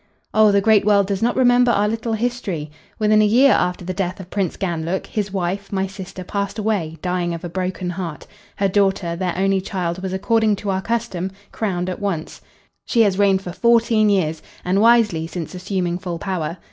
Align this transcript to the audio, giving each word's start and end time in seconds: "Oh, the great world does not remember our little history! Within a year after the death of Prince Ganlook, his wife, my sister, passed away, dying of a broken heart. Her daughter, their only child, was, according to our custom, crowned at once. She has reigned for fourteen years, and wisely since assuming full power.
"Oh, 0.33 0.51
the 0.51 0.61
great 0.61 0.83
world 0.83 1.05
does 1.05 1.21
not 1.21 1.35
remember 1.35 1.69
our 1.71 1.87
little 1.87 2.13
history! 2.13 2.71
Within 2.97 3.21
a 3.21 3.23
year 3.25 3.51
after 3.51 3.85
the 3.85 3.93
death 3.93 4.19
of 4.19 4.31
Prince 4.31 4.57
Ganlook, 4.57 5.05
his 5.05 5.31
wife, 5.31 5.71
my 5.71 5.85
sister, 5.85 6.23
passed 6.23 6.57
away, 6.57 6.97
dying 7.03 7.35
of 7.35 7.43
a 7.43 7.49
broken 7.49 7.91
heart. 7.91 8.25
Her 8.55 8.67
daughter, 8.67 9.15
their 9.15 9.37
only 9.37 9.61
child, 9.61 10.01
was, 10.01 10.11
according 10.11 10.55
to 10.55 10.71
our 10.71 10.81
custom, 10.81 11.29
crowned 11.51 11.87
at 11.87 11.99
once. 12.01 12.41
She 12.87 13.01
has 13.03 13.19
reigned 13.19 13.43
for 13.43 13.51
fourteen 13.51 14.09
years, 14.09 14.41
and 14.65 14.81
wisely 14.81 15.27
since 15.27 15.53
assuming 15.53 15.99
full 15.99 16.17
power. 16.17 16.57